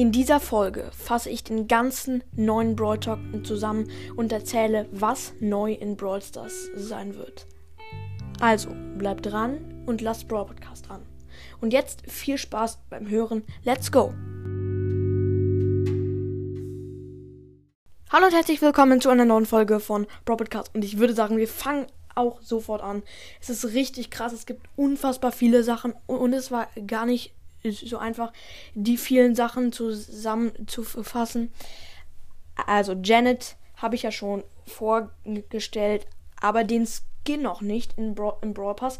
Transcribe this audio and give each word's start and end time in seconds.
In 0.00 0.12
dieser 0.12 0.40
Folge 0.40 0.90
fasse 0.96 1.28
ich 1.28 1.44
den 1.44 1.68
ganzen 1.68 2.24
neuen 2.34 2.74
Brawl 2.74 2.98
Talk 2.98 3.18
zusammen 3.44 3.90
und 4.16 4.32
erzähle, 4.32 4.88
was 4.92 5.34
neu 5.40 5.74
in 5.74 5.94
Brawl 5.94 6.22
Stars 6.22 6.70
sein 6.74 7.16
wird. 7.16 7.46
Also, 8.40 8.70
bleibt 8.96 9.26
dran 9.26 9.84
und 9.84 10.00
lasst 10.00 10.26
Brawl 10.26 10.46
Podcast 10.46 10.88
dran. 10.88 11.02
Und 11.60 11.74
jetzt 11.74 12.10
viel 12.10 12.38
Spaß 12.38 12.78
beim 12.88 13.10
Hören. 13.10 13.42
Let's 13.62 13.92
go! 13.92 14.14
Hallo 18.10 18.24
und 18.24 18.32
herzlich 18.32 18.62
willkommen 18.62 19.02
zu 19.02 19.10
einer 19.10 19.26
neuen 19.26 19.44
Folge 19.44 19.80
von 19.80 20.06
Brawl 20.24 20.38
Podcast. 20.38 20.74
Und 20.74 20.82
ich 20.82 20.96
würde 20.96 21.12
sagen, 21.12 21.36
wir 21.36 21.46
fangen 21.46 21.84
auch 22.14 22.40
sofort 22.40 22.82
an. 22.82 23.02
Es 23.38 23.50
ist 23.50 23.74
richtig 23.74 24.10
krass. 24.10 24.32
Es 24.32 24.46
gibt 24.46 24.66
unfassbar 24.76 25.30
viele 25.30 25.62
Sachen 25.62 25.92
und 26.06 26.32
es 26.32 26.50
war 26.50 26.68
gar 26.86 27.04
nicht 27.04 27.34
so 27.62 27.98
einfach, 27.98 28.32
die 28.74 28.96
vielen 28.96 29.34
Sachen 29.34 29.72
zusammenzufassen. 29.72 31.52
Also 32.66 32.94
Janet 33.02 33.56
habe 33.76 33.94
ich 33.94 34.02
ja 34.02 34.12
schon 34.12 34.44
vorgestellt, 34.66 36.06
aber 36.40 36.64
den 36.64 36.86
Skin 36.86 37.42
noch 37.42 37.60
nicht 37.60 37.96
in 37.98 38.14
Bra 38.14 38.38
im 38.42 38.54
Brawl 38.54 38.74
Pass. 38.74 38.98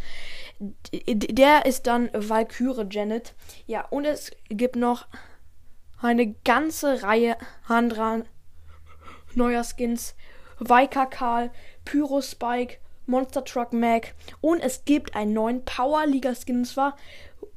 Der 0.93 1.67
ist 1.67 1.87
dann 1.87 2.11
Valkyrie 2.13 2.87
Janet. 2.91 3.35
Ja, 3.67 3.87
und 3.89 4.05
es 4.05 4.31
gibt 4.49 4.77
noch 4.77 5.07
eine 6.01 6.33
ganze 6.45 7.03
Reihe 7.03 7.37
anderer 7.67 8.25
neuer 9.35 9.65
Skins. 9.65 10.15
Vika 10.59 11.07
Karl, 11.07 11.51
Pyro 11.85 12.21
Spike, 12.21 12.79
Monster 13.07 13.45
Truck 13.45 13.73
Mac 13.73 14.15
und 14.41 14.61
es 14.61 14.85
gibt 14.85 15.17
einen 15.17 15.33
neuen 15.33 15.65
Power 15.65 16.07
Liga 16.07 16.35
Skin. 16.35 16.59
Und 16.59 16.65
zwar 16.67 16.97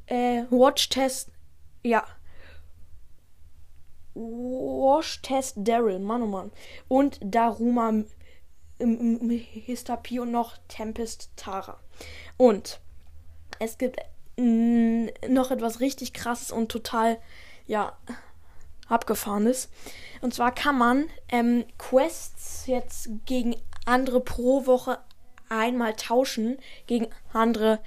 äh, 0.08 0.44
Watch 0.50 0.90
Test, 0.90 1.32
ja. 1.84 2.06
Watch 4.16 5.22
Test 5.22 5.56
Daryl, 5.58 6.00
Mann 6.00 6.23
oh 6.23 6.28
Mann. 6.28 6.52
Und 6.88 7.20
Daruma 7.22 8.04
Histapi 8.80 10.20
und 10.20 10.32
noch 10.32 10.58
Tempest 10.68 11.32
Tara. 11.36 11.80
Und 12.38 12.80
es 13.60 13.78
gibt 13.78 13.98
noch 14.36 15.52
etwas 15.52 15.80
richtig 15.80 16.14
krasses 16.14 16.52
und 16.52 16.72
total, 16.72 17.20
ja, 17.67 17.98
abgefahrenes. 18.88 19.70
Und 20.22 20.34
zwar 20.34 20.54
kann 20.54 20.78
man 20.78 21.10
ähm, 21.30 21.66
Quests 21.78 22.66
jetzt 22.67 23.10
gegen 23.26 23.56
andere 23.86 24.22
pro 24.22 24.66
Woche 24.66 25.00
einmal 25.50 25.95
tauschen, 25.95 26.58
gegen 26.88 27.08
andere, 27.32 27.80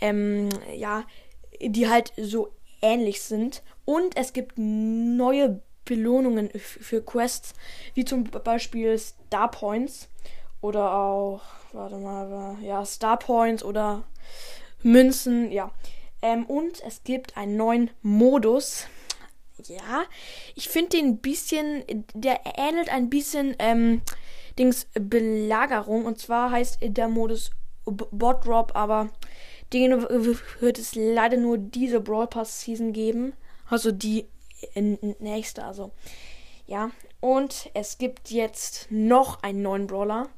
ähm, 0.00 0.48
ja, 0.74 1.04
die 1.60 1.88
halt 1.88 2.12
so 2.16 2.48
ähnlich 2.82 3.22
sind. 3.22 3.62
Und 3.84 4.16
es 4.16 4.32
gibt 4.32 4.54
neue 4.56 5.62
Belohnungen 5.84 6.50
für 6.58 7.02
Quests, 7.02 7.52
wie 7.94 8.04
zum 8.04 8.24
Beispiel 8.24 8.98
Star 8.98 9.50
Points 9.50 10.08
oder 10.60 10.94
auch, 10.94 11.42
warte 11.72 11.98
mal, 11.98 12.56
ja, 12.62 12.84
Star 12.84 13.18
Points 13.18 13.62
oder 13.62 14.04
Münzen, 14.82 15.52
ja. 15.52 15.70
Ähm, 16.22 16.46
und 16.46 16.82
es 16.86 17.04
gibt 17.04 17.36
einen 17.36 17.56
neuen 17.56 17.90
Modus. 18.00 18.86
Ja, 19.66 20.04
ich 20.54 20.68
finde 20.68 20.96
den 20.96 21.06
ein 21.06 21.18
bisschen, 21.18 21.84
der 22.14 22.40
ähnelt 22.56 22.88
ein 22.88 23.10
bisschen, 23.10 23.54
ähm, 23.58 24.02
Dings 24.58 24.86
Belagerung. 24.94 26.04
Und 26.04 26.18
zwar 26.18 26.50
heißt 26.50 26.78
der 26.82 27.08
Modus 27.08 27.50
Bot 27.84 28.46
Drop, 28.46 28.72
aber 28.74 29.10
den 29.74 30.02
wird 30.02 30.78
es 30.78 30.94
leider 30.94 31.36
nur 31.36 31.58
diese 31.58 32.00
Brawl 32.00 32.28
Pass 32.28 32.62
Season 32.62 32.92
geben. 32.92 33.34
Also 33.68 33.90
die 33.90 34.26
nächste, 35.18 35.64
also. 35.64 35.90
Ja. 36.66 36.90
Und 37.20 37.70
es 37.74 37.98
gibt 37.98 38.30
jetzt 38.30 38.86
noch 38.90 39.42
einen 39.42 39.62
neuen 39.62 39.86
Brawler. 39.86 40.28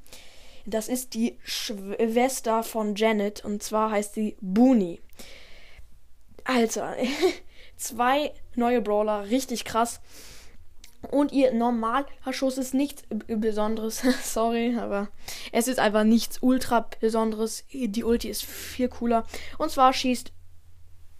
Das 0.64 0.88
ist 0.88 1.14
die 1.14 1.38
Schwester 1.44 2.62
von 2.62 2.96
Janet. 2.96 3.44
Und 3.44 3.62
zwar 3.62 3.90
heißt 3.90 4.14
sie 4.14 4.36
Booney. 4.40 5.00
Alter. 6.44 6.96
Zwei 7.76 8.32
neue 8.54 8.80
Brawler. 8.80 9.28
Richtig 9.28 9.64
krass. 9.64 10.00
Und 11.10 11.32
ihr 11.32 11.52
normaler 11.52 12.06
Schuss 12.30 12.58
ist 12.58 12.74
nichts 12.74 13.04
Besonderes. 13.26 14.02
Sorry, 14.22 14.76
aber 14.76 15.08
es 15.52 15.68
ist 15.68 15.78
einfach 15.78 16.04
nichts 16.04 16.38
ultra 16.42 16.88
Besonderes. 17.00 17.64
Die 17.72 18.04
Ulti 18.04 18.28
ist 18.28 18.44
viel 18.44 18.88
cooler. 18.88 19.24
Und 19.58 19.70
zwar 19.70 19.92
schießt 19.92 20.32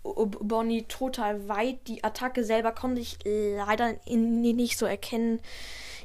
Bonnie 0.03 0.85
total 0.85 1.49
weit. 1.49 1.89
Die 1.89 2.05
Attacke 2.05 2.45
selber 2.45 2.73
konnte 2.73 3.01
ich 3.01 3.19
leider 3.25 3.97
nicht 4.07 4.79
so 4.79 4.87
erkennen. 4.87 5.41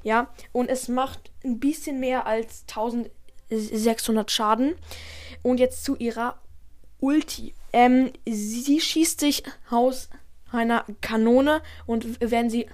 Ja, 0.03 0.31
und 0.51 0.69
es 0.69 0.87
macht 0.87 1.31
ein 1.43 1.59
bisschen 1.59 1.99
mehr 1.99 2.25
als 2.25 2.65
1600 2.67 4.31
Schaden. 4.31 4.75
Und 5.43 5.59
jetzt 5.59 5.83
zu 5.83 5.95
ihrer 5.95 6.39
Ulti. 6.99 7.53
Ähm, 7.73 8.11
sie 8.25 8.79
schießt 8.79 9.19
sich 9.19 9.43
aus 9.69 10.09
einer 10.51 10.85
Kanone 11.01 11.61
und 11.85 12.19
wenn 12.19 12.49
sie 12.49 12.67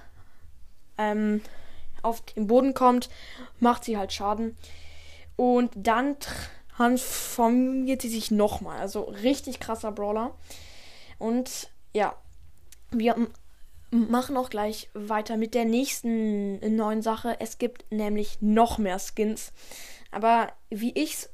ähm, 0.98 1.40
auf 2.02 2.20
den 2.20 2.46
Boden 2.46 2.74
kommt, 2.74 3.08
macht 3.60 3.84
sie 3.84 3.96
halt 3.96 4.12
Schaden. 4.12 4.56
Und 5.36 5.70
dann 5.74 6.16
transformiert 6.76 8.02
sie 8.02 8.08
sich 8.08 8.30
nochmal. 8.30 8.78
Also 8.78 9.02
richtig 9.02 9.60
krasser 9.60 9.92
Brawler. 9.92 10.34
Und 11.18 11.70
ja, 11.92 12.14
wir 12.90 13.16
machen 13.90 14.36
auch 14.36 14.50
gleich 14.50 14.88
weiter 14.94 15.36
mit 15.36 15.54
der 15.54 15.64
nächsten 15.64 16.76
neuen 16.76 17.02
Sache. 17.02 17.36
Es 17.40 17.58
gibt 17.58 17.90
nämlich 17.90 18.38
noch 18.40 18.78
mehr 18.78 18.98
Skins. 18.98 19.52
Aber 20.10 20.52
wie 20.70 20.92
ich 20.92 21.14
es 21.14 21.30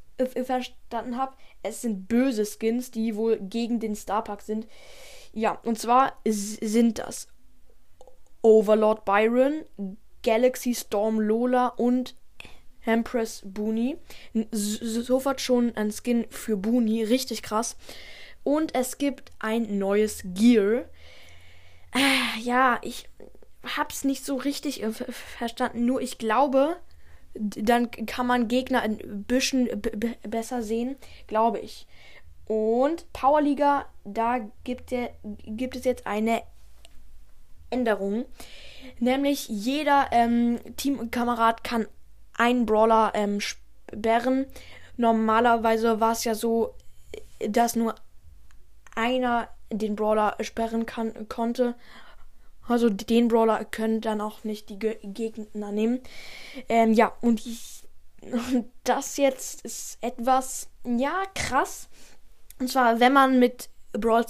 verstanden 0.47 1.17
habe, 1.17 1.35
es 1.63 1.83
sind 1.83 2.09
böse 2.09 2.45
Skins, 2.45 2.91
die 2.91 3.17
wohl 3.17 3.39
gegen 3.39 3.81
den 3.81 3.97
Starpark 3.97 4.43
sind. 4.43 4.67
Ja, 5.33 5.59
und 5.65 5.79
zwar 5.79 6.13
sind 6.25 6.99
das 6.99 7.29
Overlord 8.44 9.05
Byron, 9.06 9.65
Galaxy 10.22 10.75
Storm 10.75 11.19
Lola 11.19 11.69
und 11.69 12.15
Empress 12.84 13.43
Booney. 13.44 13.97
Sofort 14.53 15.41
schon 15.41 15.75
ein 15.77 15.91
Skin 15.91 16.27
für 16.28 16.56
Booney, 16.56 17.03
richtig 17.05 17.43
krass. 17.43 17.77
Und 18.43 18.75
es 18.75 18.99
gibt 18.99 19.32
ein 19.38 19.78
neues 19.78 20.22
Gear. 20.25 20.84
Äh, 21.94 22.41
ja, 22.43 22.78
ich 22.82 23.09
hab's 23.65 24.05
nicht 24.05 24.25
so 24.25 24.37
richtig 24.37 24.82
äh, 24.82 24.93
verstanden. 24.93 25.87
Nur 25.87 26.03
ich 26.03 26.19
glaube, 26.19 26.76
dann 27.34 27.91
kann 27.91 28.26
man 28.26 28.49
Gegner 28.49 28.82
ein 28.82 29.25
bisschen 29.26 29.69
besser 30.28 30.62
sehen, 30.62 30.97
glaube 31.26 31.61
ich. 31.61 31.87
Und 32.47 33.11
Powerliga, 33.15 33.87
da 34.05 34.41
gibt, 34.65 34.91
der, 34.91 35.15
gibt 35.22 35.76
es 35.76 35.84
jetzt 35.84 36.06
eine 36.06 36.43
Änderung. 37.75 38.25
Nämlich 39.01 39.49
jeder 39.49 40.07
ähm, 40.12 40.59
Teamkamerad 40.77 41.65
kann 41.65 41.87
einen 42.37 42.67
Brawler 42.67 43.12
ähm, 43.15 43.41
sperren. 43.41 44.47
Normalerweise 44.97 46.01
war 46.01 46.12
es 46.12 46.25
ja 46.25 46.35
so, 46.35 46.75
dass 47.41 47.77
nur 47.77 47.95
einer 48.95 49.49
den 49.71 49.97
Brawler 49.97 50.37
sperren 50.41 50.87
kann, 50.87 51.29
konnte. 51.29 51.75
Also 52.67 52.89
den 52.89 53.29
Brawler 53.29 53.65
können 53.65 54.01
dann 54.01 54.21
auch 54.21 54.45
nicht 54.45 54.69
die 54.71 54.79
Ge 54.79 54.99
Gegner 55.03 55.73
nehmen. 55.73 56.01
Ähm, 56.69 56.93
ja, 56.93 57.12
und 57.21 57.45
ich, 57.45 57.85
das 58.85 59.17
jetzt 59.17 59.65
ist 59.65 59.99
etwas, 60.01 60.69
ja, 60.85 61.23
krass. 61.35 61.88
Und 62.61 62.71
zwar, 62.71 63.00
wenn 63.00 63.12
man 63.12 63.38
mit 63.38 63.69
Brawl 63.93 64.25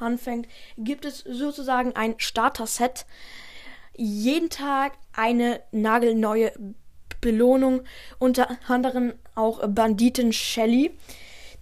anfängt, 0.00 0.48
gibt 0.78 1.04
es 1.04 1.18
sozusagen 1.18 1.94
ein 1.96 2.14
Starter-Set. 2.18 3.06
Jeden 3.96 4.50
Tag 4.50 4.92
eine 5.12 5.60
nagelneue 5.72 6.52
Belohnung, 7.20 7.82
unter 8.18 8.58
anderem 8.68 9.14
auch 9.34 9.66
Banditen 9.68 10.32
Shelly. 10.32 10.92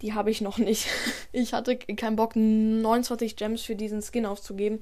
Die 0.03 0.15
habe 0.15 0.31
ich 0.31 0.41
noch 0.41 0.59
nicht. 0.59 0.87
Ich 1.33 1.53
hatte 1.53 1.77
keinen 1.77 2.17
Bock, 2.17 2.35
29 2.35 3.37
Gems 3.37 3.63
für 3.63 3.77
diesen 3.77 4.03
Skin 4.03 4.27
aufzugeben. 4.27 4.81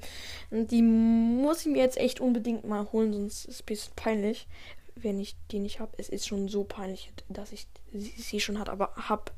Die 0.51 0.83
muss 0.83 1.61
ich 1.61 1.67
mir 1.67 1.83
jetzt 1.83 1.99
echt 1.99 2.21
unbedingt 2.21 2.65
mal 2.67 2.91
holen, 2.93 3.13
sonst 3.13 3.47
ist 3.47 3.55
es 3.55 3.63
ein 3.63 3.67
bisschen 3.67 3.93
peinlich, 3.97 4.47
wenn 4.95 5.19
ich 5.21 5.37
die 5.51 5.59
nicht 5.59 5.81
habe. 5.81 5.93
Es 5.99 6.09
ist 6.09 6.27
schon 6.27 6.49
so 6.49 6.65
peinlich, 6.65 7.13
dass 7.29 7.53
ich 7.53 7.67
sie 7.93 8.41
schon 8.41 8.59
hat, 8.59 8.69
aber 8.69 8.93
habe 8.97 9.33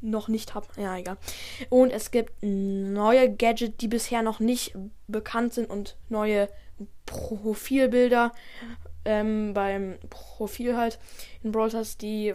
noch 0.00 0.28
nicht 0.28 0.54
habe. 0.54 0.66
Ja, 0.76 0.96
egal. 0.96 1.16
Und 1.68 1.90
es 1.90 2.10
gibt 2.10 2.32
neue 2.42 3.34
Gadgets, 3.34 3.76
die 3.78 3.88
bisher 3.88 4.22
noch 4.22 4.40
nicht 4.40 4.76
bekannt 5.08 5.54
sind 5.54 5.68
und 5.68 5.96
neue 6.08 6.48
Profilbilder 7.06 8.32
ähm, 9.04 9.54
beim 9.54 9.98
Profil 10.08 10.76
halt 10.76 10.98
in 11.42 11.52
Brawl 11.52 11.70
Stars, 11.70 11.96
die 11.96 12.34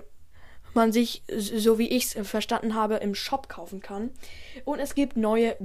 man 0.74 0.92
sich, 0.92 1.24
so 1.30 1.80
wie 1.80 1.88
ich 1.88 2.16
es 2.16 2.28
verstanden 2.28 2.76
habe, 2.76 2.96
im 2.96 3.16
Shop 3.16 3.48
kaufen 3.48 3.82
kann. 3.82 4.12
Und 4.66 4.80
es 4.80 4.94
gibt 4.94 5.16
neue 5.16 5.56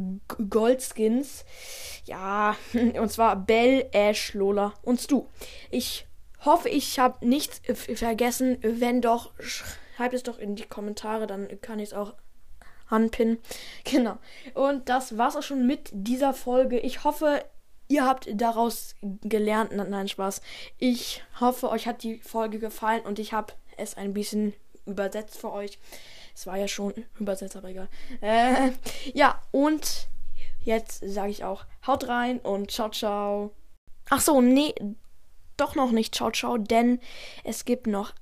Goldskins. 0.49 1.45
Ja, 2.05 2.57
und 2.73 3.11
zwar 3.11 3.37
Bell, 3.37 3.89
Ash, 3.93 4.35
Lola 4.35 4.75
und 4.83 5.01
Stu. 5.01 5.27
Ich 5.71 6.07
hoffe, 6.45 6.69
ich 6.69 6.99
habe 6.99 7.27
nichts 7.27 7.61
vergessen. 7.75 8.59
Wenn 8.63 9.01
doch, 9.01 9.33
schreibt 10.01 10.15
es 10.15 10.23
doch 10.23 10.39
in 10.39 10.57
die 10.57 10.65
Kommentare, 10.65 11.27
dann 11.27 11.61
kann 11.61 11.79
ich 11.79 11.91
es 11.91 11.95
auch 11.95 12.15
anpinnen. 12.89 13.39
Genau. 13.85 14.17
Und 14.55 14.89
das 14.89 15.19
war's 15.19 15.37
auch 15.37 15.43
schon 15.43 15.67
mit 15.67 15.91
dieser 15.93 16.33
Folge. 16.33 16.79
Ich 16.79 17.05
hoffe, 17.05 17.45
ihr 17.89 18.07
habt 18.07 18.27
daraus 18.33 18.95
gelernt. 19.03 19.73
Nein, 19.77 20.09
Spaß. 20.09 20.41
Ich 20.79 21.23
hoffe, 21.39 21.69
euch 21.69 21.87
hat 21.87 22.03
die 22.03 22.19
Folge 22.21 22.59
gefallen 22.59 23.03
und 23.03 23.19
ich 23.19 23.35
habe 23.35 23.53
es 23.77 23.99
ein 23.99 24.15
bisschen 24.15 24.55
übersetzt 24.87 25.37
für 25.37 25.53
euch. 25.53 25.79
Es 26.35 26.47
war 26.47 26.57
ja 26.57 26.67
schon 26.67 26.95
übersetzt, 27.19 27.57
aber 27.57 27.69
egal. 27.69 27.89
Äh, 28.23 28.71
ja, 29.13 29.43
und 29.51 30.09
jetzt 30.63 31.03
sage 31.07 31.31
ich 31.31 31.45
auch, 31.45 31.67
haut 31.87 32.09
rein 32.09 32.39
und 32.39 32.71
ciao, 32.71 32.89
ciao. 32.89 33.51
Ach 34.09 34.23
so, 34.23 34.41
nee, 34.41 34.75
doch 35.59 35.75
noch 35.75 35.91
nicht 35.91 36.15
ciao, 36.15 36.31
ciao, 36.31 36.57
denn 36.57 37.01
es 37.45 37.67
gibt 37.67 37.87
noch 37.87 38.15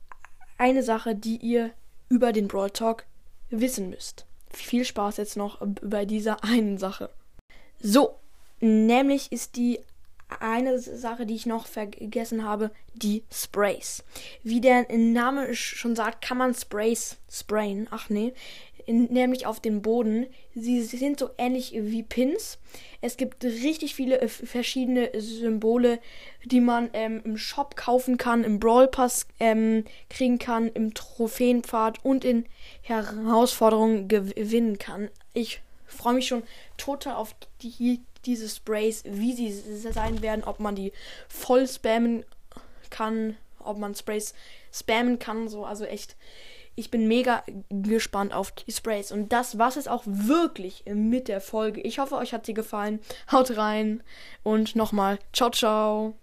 eine 0.58 0.82
Sache, 0.82 1.14
die 1.14 1.36
ihr 1.36 1.70
über 2.08 2.32
den 2.32 2.48
Brawl 2.48 2.70
Talk 2.70 3.04
wissen 3.50 3.90
müsst. 3.90 4.26
Viel 4.50 4.84
Spaß 4.84 5.16
jetzt 5.18 5.36
noch 5.36 5.60
bei 5.82 6.04
dieser 6.04 6.42
einen 6.44 6.78
Sache. 6.78 7.10
So, 7.80 8.16
nämlich 8.60 9.32
ist 9.32 9.56
die 9.56 9.80
eine 10.40 10.78
Sache, 10.78 11.24
die 11.24 11.34
ich 11.34 11.46
noch 11.46 11.66
vergessen 11.66 12.44
habe, 12.44 12.70
die 12.94 13.24
Sprays. 13.32 14.04
Wie 14.42 14.60
der 14.60 14.86
Name 14.94 15.54
schon 15.54 15.96
sagt, 15.96 16.22
kann 16.22 16.36
man 16.36 16.54
Sprays 16.54 17.16
sprayen. 17.30 17.88
Ach 17.90 18.10
nee, 18.10 18.34
in, 18.88 19.04
nämlich 19.12 19.46
auf 19.46 19.60
dem 19.60 19.82
Boden. 19.82 20.26
Sie 20.54 20.82
sind 20.82 21.20
so 21.20 21.30
ähnlich 21.36 21.74
wie 21.74 22.02
Pins. 22.02 22.58
Es 23.02 23.18
gibt 23.18 23.44
richtig 23.44 23.94
viele 23.94 24.20
äh, 24.20 24.28
verschiedene 24.28 25.10
Symbole, 25.20 26.00
die 26.46 26.60
man 26.60 26.88
ähm, 26.94 27.20
im 27.24 27.36
Shop 27.36 27.76
kaufen 27.76 28.16
kann, 28.16 28.44
im 28.44 28.58
Brawl 28.58 28.88
Pass 28.88 29.26
ähm, 29.38 29.84
kriegen 30.08 30.38
kann, 30.38 30.68
im 30.68 30.94
Trophäenpfad 30.94 32.02
und 32.02 32.24
in 32.24 32.46
Herausforderungen 32.80 34.08
gewinnen 34.08 34.78
kann. 34.78 35.10
Ich 35.34 35.60
freue 35.86 36.14
mich 36.14 36.26
schon 36.26 36.42
total 36.78 37.16
auf 37.16 37.34
die, 37.60 38.00
diese 38.24 38.48
Sprays, 38.48 39.02
wie 39.04 39.34
sie 39.34 39.52
sein 39.52 40.22
werden, 40.22 40.44
ob 40.44 40.60
man 40.60 40.74
die 40.74 40.92
voll 41.28 41.68
spammen 41.68 42.24
kann, 42.88 43.36
ob 43.58 43.76
man 43.76 43.94
Sprays 43.94 44.34
spammen 44.72 45.18
kann, 45.18 45.48
so, 45.48 45.66
also 45.66 45.84
echt. 45.84 46.16
Ich 46.78 46.90
bin 46.92 47.08
mega 47.08 47.42
gespannt 47.70 48.32
auf 48.32 48.52
die 48.52 48.70
Sprays. 48.70 49.10
Und 49.10 49.32
das 49.32 49.58
war 49.58 49.68
es 49.68 49.88
auch 49.88 50.04
wirklich 50.06 50.84
mit 50.86 51.26
der 51.26 51.40
Folge. 51.40 51.80
Ich 51.80 51.98
hoffe, 51.98 52.16
euch 52.16 52.32
hat 52.32 52.46
sie 52.46 52.54
gefallen. 52.54 53.00
Haut 53.32 53.56
rein 53.56 54.02
und 54.44 54.76
nochmal, 54.76 55.18
ciao, 55.32 55.50
ciao. 55.50 56.14